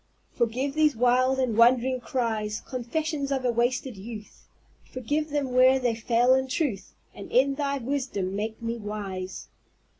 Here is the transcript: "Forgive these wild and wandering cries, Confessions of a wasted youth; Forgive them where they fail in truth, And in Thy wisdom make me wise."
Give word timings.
"Forgive 0.33 0.73
these 0.73 0.95
wild 0.95 1.37
and 1.37 1.55
wandering 1.55 1.99
cries, 1.99 2.59
Confessions 2.61 3.31
of 3.31 3.45
a 3.45 3.51
wasted 3.51 3.97
youth; 3.97 4.47
Forgive 4.91 5.29
them 5.29 5.51
where 5.51 5.77
they 5.79 5.93
fail 5.93 6.33
in 6.33 6.47
truth, 6.47 6.95
And 7.13 7.31
in 7.31 7.53
Thy 7.53 7.77
wisdom 7.77 8.35
make 8.35 8.59
me 8.63 8.77
wise." 8.77 9.47